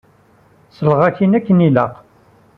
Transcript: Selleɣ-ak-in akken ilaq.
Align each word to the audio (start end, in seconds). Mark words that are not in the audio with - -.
Selleɣ-ak-in 0.75 1.37
akken 1.37 1.63
ilaq. 1.67 1.93